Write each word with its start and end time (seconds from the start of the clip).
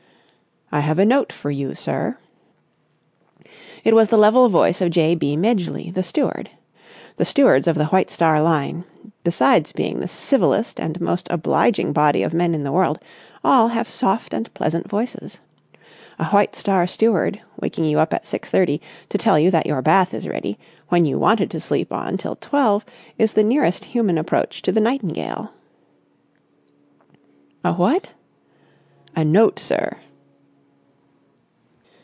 "I 0.73 0.79
have 0.79 0.99
a 0.99 1.05
note 1.05 1.33
for 1.33 1.51
you, 1.51 1.75
sir." 1.75 2.17
It 3.83 3.93
was 3.93 4.07
the 4.07 4.15
level 4.17 4.47
voice 4.47 4.79
of 4.79 4.91
J. 4.91 5.15
B. 5.15 5.35
Midgeley, 5.35 5.93
the 5.93 6.01
steward. 6.01 6.49
The 7.17 7.25
stewards 7.25 7.67
of 7.67 7.75
the 7.75 7.87
White 7.87 8.09
Star 8.09 8.41
Line, 8.41 8.85
besides 9.25 9.73
being 9.73 9.99
the 9.99 10.07
civillest 10.07 10.79
and 10.79 11.01
most 11.01 11.27
obliging 11.29 11.91
body 11.91 12.23
of 12.23 12.33
men 12.33 12.55
in 12.55 12.63
the 12.63 12.71
world, 12.71 12.99
all 13.43 13.67
have 13.67 13.89
soft 13.89 14.33
and 14.33 14.51
pleasant 14.53 14.87
voices. 14.89 15.41
A 16.17 16.27
White 16.29 16.55
Star 16.55 16.87
steward, 16.87 17.41
waking 17.59 17.83
you 17.83 17.99
up 17.99 18.13
at 18.13 18.25
six 18.25 18.49
thirty, 18.49 18.79
to 19.09 19.17
tell 19.17 19.37
you 19.37 19.51
that 19.51 19.67
your 19.67 19.81
bath 19.81 20.13
is 20.13 20.25
ready, 20.25 20.57
when 20.87 21.03
you 21.03 21.19
wanted 21.19 21.51
to 21.51 21.59
sleep 21.59 21.91
on 21.91 22.15
till 22.15 22.37
twelve, 22.37 22.85
is 23.17 23.33
the 23.33 23.43
nearest 23.43 23.83
human 23.83 24.17
approach 24.17 24.61
to 24.61 24.71
the 24.71 24.79
nightingale. 24.79 25.51
"A 27.61 27.73
what?" 27.73 28.13
"A 29.17 29.25
note, 29.25 29.59
sir." 29.59 29.97